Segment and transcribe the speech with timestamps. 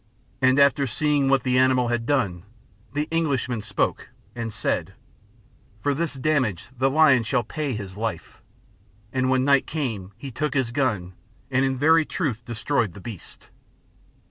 [0.41, 2.41] And after seeing what the animal had done,
[2.91, 4.95] the Englishman spoke, and said,
[5.79, 8.41] "For this damage the lion shall pay his life."
[9.13, 11.13] And when night came he took his gun
[11.51, 13.51] and in very truth destroyed the beast.